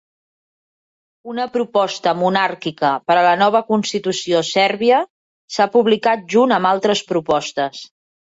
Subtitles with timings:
[1.33, 5.03] Una proposta monàrquica per a la nova constitució sèrbia
[5.53, 7.85] s"ha publicat junt amb altres propostes.